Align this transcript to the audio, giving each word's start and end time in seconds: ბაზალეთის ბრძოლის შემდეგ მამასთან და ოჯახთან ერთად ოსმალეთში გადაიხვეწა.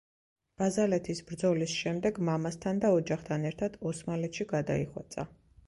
ბაზალეთის 0.61 1.21
ბრძოლის 1.31 1.75
შემდეგ 1.81 2.17
მამასთან 2.31 2.81
და 2.87 2.93
ოჯახთან 2.97 3.47
ერთად 3.53 3.79
ოსმალეთში 3.93 4.51
გადაიხვეწა. 4.57 5.31